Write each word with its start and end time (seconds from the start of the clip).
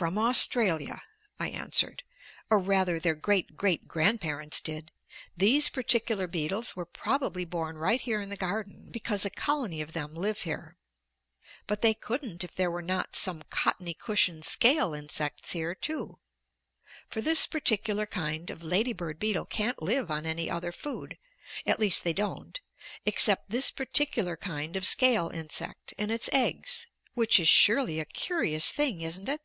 "From 0.00 0.16
Australia," 0.16 1.02
I 1.38 1.50
answered. 1.50 2.04
"Or 2.48 2.58
rather 2.58 2.98
their 2.98 3.14
great 3.16 3.54
great 3.54 3.86
grandparents 3.86 4.62
did. 4.62 4.92
These 5.36 5.68
particular 5.68 6.26
beetles 6.26 6.74
were 6.74 6.86
probably 6.86 7.44
born 7.44 7.76
right 7.76 8.00
here 8.00 8.18
in 8.22 8.30
the 8.30 8.36
garden, 8.38 8.88
because 8.90 9.26
a 9.26 9.30
colony 9.30 9.82
of 9.82 9.92
them 9.92 10.14
live 10.14 10.42
here. 10.42 10.78
But 11.66 11.82
they 11.82 11.92
couldn't 11.92 12.42
if 12.42 12.54
there 12.54 12.70
were 12.70 12.80
not 12.80 13.14
some 13.14 13.42
cottony 13.50 13.92
cushion 13.92 14.42
scale 14.42 14.94
insects 14.94 15.52
here 15.52 15.74
too. 15.74 16.18
For 17.10 17.20
this 17.20 17.46
particular 17.46 18.06
kind 18.06 18.48
of 18.50 18.62
lady 18.62 18.94
bird 18.94 19.18
beetle 19.18 19.44
can't 19.44 19.82
live 19.82 20.10
on 20.10 20.24
any 20.24 20.48
other 20.48 20.72
food 20.72 21.18
at 21.66 21.78
least 21.80 22.04
they 22.04 22.14
don't 22.14 22.58
except 23.04 23.50
this 23.50 23.70
particular 23.70 24.38
kind 24.38 24.76
of 24.76 24.86
scale 24.86 25.28
insect 25.28 25.92
and 25.98 26.10
its 26.10 26.30
eggs, 26.32 26.86
which 27.12 27.38
is 27.38 27.48
surely 27.50 28.00
a 28.00 28.06
curious 28.06 28.70
thing, 28.70 29.02
isn't 29.02 29.28
it?" 29.28 29.42